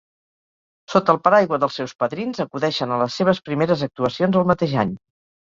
[0.93, 4.99] Sota el paraigua dels seus padrins acudeixen a les seves primeres actuacions el mateix any.